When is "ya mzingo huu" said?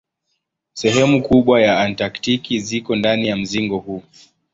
3.27-4.03